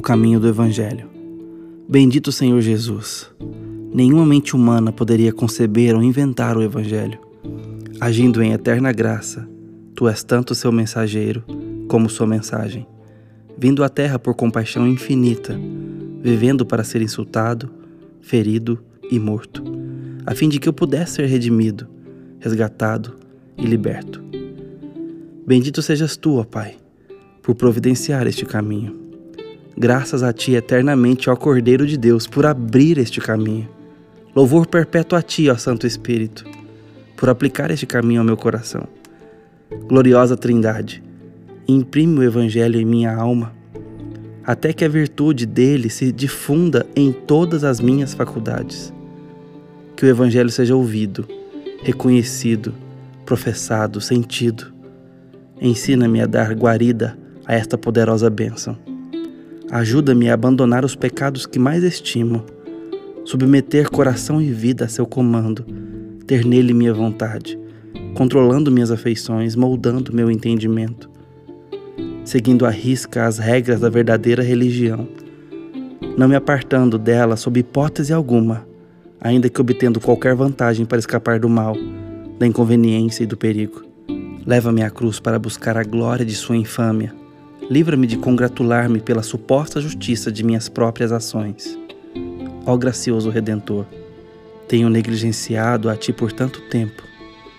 O 0.00 0.02
caminho 0.02 0.40
do 0.40 0.48
Evangelho. 0.48 1.10
Bendito 1.86 2.32
Senhor 2.32 2.58
Jesus. 2.62 3.30
Nenhuma 3.92 4.24
mente 4.24 4.56
humana 4.56 4.90
poderia 4.90 5.30
conceber 5.30 5.94
ou 5.94 6.02
inventar 6.02 6.56
o 6.56 6.62
Evangelho. 6.62 7.18
Agindo 8.00 8.42
em 8.42 8.52
eterna 8.52 8.92
graça, 8.92 9.46
tu 9.94 10.08
és 10.08 10.22
tanto 10.22 10.54
seu 10.54 10.72
mensageiro 10.72 11.44
como 11.86 12.08
sua 12.08 12.26
mensagem. 12.26 12.86
Vindo 13.58 13.84
à 13.84 13.90
terra 13.90 14.18
por 14.18 14.34
compaixão 14.34 14.88
infinita, 14.88 15.60
vivendo 16.22 16.64
para 16.64 16.82
ser 16.82 17.02
insultado, 17.02 17.70
ferido 18.22 18.82
e 19.10 19.18
morto, 19.18 19.62
a 20.24 20.34
fim 20.34 20.48
de 20.48 20.58
que 20.58 20.66
eu 20.66 20.72
pudesse 20.72 21.16
ser 21.16 21.26
redimido, 21.26 21.86
resgatado 22.38 23.16
e 23.54 23.66
liberto. 23.66 24.24
Bendito 25.46 25.82
sejas 25.82 26.16
tu, 26.16 26.36
ó 26.36 26.44
Pai, 26.44 26.76
por 27.42 27.54
providenciar 27.54 28.26
este 28.26 28.46
caminho. 28.46 29.09
Graças 29.80 30.22
a 30.22 30.30
Ti 30.30 30.56
eternamente, 30.56 31.30
ó 31.30 31.36
Cordeiro 31.36 31.86
de 31.86 31.96
Deus, 31.96 32.26
por 32.26 32.44
abrir 32.44 32.98
este 32.98 33.18
caminho. 33.18 33.66
Louvor 34.36 34.66
perpétuo 34.66 35.16
a 35.16 35.22
Ti, 35.22 35.48
ó 35.48 35.56
Santo 35.56 35.86
Espírito, 35.86 36.44
por 37.16 37.30
aplicar 37.30 37.70
este 37.70 37.86
caminho 37.86 38.20
ao 38.20 38.26
meu 38.26 38.36
coração. 38.36 38.86
Gloriosa 39.88 40.36
Trindade, 40.36 41.02
imprime 41.66 42.18
o 42.18 42.22
Evangelho 42.22 42.78
em 42.78 42.84
minha 42.84 43.16
alma, 43.16 43.54
até 44.44 44.74
que 44.74 44.84
a 44.84 44.88
virtude 44.88 45.46
dele 45.46 45.88
se 45.88 46.12
difunda 46.12 46.84
em 46.94 47.10
todas 47.10 47.64
as 47.64 47.80
minhas 47.80 48.12
faculdades. 48.12 48.92
Que 49.96 50.04
o 50.04 50.08
Evangelho 50.10 50.50
seja 50.50 50.76
ouvido, 50.76 51.26
reconhecido, 51.82 52.74
professado, 53.24 53.98
sentido. 53.98 54.74
Ensina-me 55.58 56.20
a 56.20 56.26
dar 56.26 56.52
guarida 56.52 57.16
a 57.46 57.54
esta 57.54 57.78
poderosa 57.78 58.28
bênção. 58.28 58.89
Ajuda-me 59.70 60.28
a 60.28 60.34
abandonar 60.34 60.84
os 60.84 60.96
pecados 60.96 61.46
que 61.46 61.56
mais 61.56 61.84
estimo, 61.84 62.44
submeter 63.24 63.88
coração 63.88 64.42
e 64.42 64.50
vida 64.50 64.86
a 64.86 64.88
seu 64.88 65.06
comando, 65.06 65.64
ter 66.26 66.44
nele 66.44 66.74
minha 66.74 66.92
vontade, 66.92 67.56
controlando 68.12 68.72
minhas 68.72 68.90
afeições, 68.90 69.54
moldando 69.54 70.12
meu 70.12 70.28
entendimento, 70.28 71.08
seguindo 72.24 72.66
à 72.66 72.70
risca 72.70 73.26
as 73.26 73.38
regras 73.38 73.78
da 73.78 73.88
verdadeira 73.88 74.42
religião, 74.42 75.06
não 76.18 76.26
me 76.26 76.34
apartando 76.34 76.98
dela 76.98 77.36
sob 77.36 77.60
hipótese 77.60 78.12
alguma, 78.12 78.66
ainda 79.20 79.48
que 79.48 79.60
obtendo 79.60 80.00
qualquer 80.00 80.34
vantagem 80.34 80.84
para 80.84 80.98
escapar 80.98 81.38
do 81.38 81.48
mal, 81.48 81.76
da 82.40 82.46
inconveniência 82.46 83.22
e 83.22 83.26
do 83.26 83.36
perigo. 83.36 83.84
Leva-me 84.44 84.82
à 84.82 84.90
cruz 84.90 85.20
para 85.20 85.38
buscar 85.38 85.76
a 85.76 85.84
glória 85.84 86.26
de 86.26 86.34
sua 86.34 86.56
infâmia 86.56 87.20
livra-me 87.70 88.04
de 88.04 88.16
congratular-me 88.16 88.98
pela 89.00 89.22
suposta 89.22 89.80
justiça 89.80 90.32
de 90.32 90.42
minhas 90.42 90.68
próprias 90.68 91.12
ações. 91.12 91.78
Ó 92.66 92.76
gracioso 92.76 93.30
Redentor, 93.30 93.86
tenho 94.66 94.90
negligenciado 94.90 95.88
a 95.88 95.96
ti 95.96 96.12
por 96.12 96.32
tanto 96.32 96.60
tempo. 96.62 97.04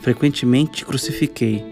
Frequentemente 0.00 0.72
te 0.72 0.84
crucifiquei 0.84 1.64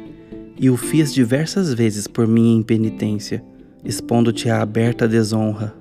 e 0.56 0.70
o 0.70 0.77
fiz 0.77 1.12
diversas 1.12 1.75
vezes 1.75 2.06
por 2.06 2.28
minha 2.28 2.56
impenitência, 2.56 3.42
expondo-te 3.84 4.48
à 4.48 4.62
aberta 4.62 5.08
desonra. 5.08 5.75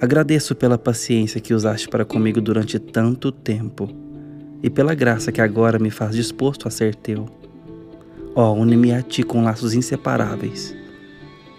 Agradeço 0.00 0.56
pela 0.56 0.76
paciência 0.76 1.40
que 1.40 1.54
usaste 1.54 1.88
para 1.88 2.04
comigo 2.04 2.40
durante 2.40 2.80
tanto 2.80 3.30
tempo 3.30 3.88
e 4.60 4.68
pela 4.68 4.92
graça 4.92 5.30
que 5.30 5.40
agora 5.40 5.78
me 5.78 5.90
faz 5.90 6.16
disposto 6.16 6.66
a 6.66 6.70
ser 6.70 6.96
teu. 6.96 7.28
Ó, 8.34 8.52
une-me 8.54 8.92
a 8.92 9.02
ti 9.02 9.22
com 9.22 9.44
laços 9.44 9.72
inseparáveis 9.72 10.83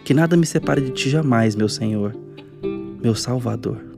que 0.05 0.13
nada 0.13 0.37
me 0.37 0.45
separe 0.45 0.81
de 0.81 0.91
ti 0.91 1.09
jamais, 1.09 1.55
meu 1.55 1.67
Senhor, 1.67 2.15
meu 3.01 3.15
Salvador. 3.15 3.94